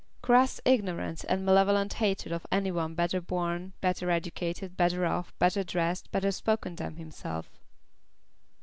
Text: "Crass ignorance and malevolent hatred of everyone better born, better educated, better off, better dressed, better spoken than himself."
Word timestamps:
"Crass 0.23 0.59
ignorance 0.65 1.23
and 1.25 1.45
malevolent 1.45 1.93
hatred 1.93 2.31
of 2.31 2.47
everyone 2.51 2.95
better 2.95 3.21
born, 3.21 3.73
better 3.81 4.09
educated, 4.09 4.75
better 4.75 5.05
off, 5.05 5.31
better 5.37 5.63
dressed, 5.63 6.09
better 6.11 6.31
spoken 6.31 6.73
than 6.75 6.95
himself." 6.95 7.59